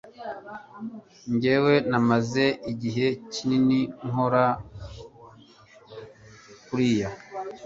[1.33, 4.45] Njyewe namaze igihe kinini nkora
[6.65, 7.07] kuriyi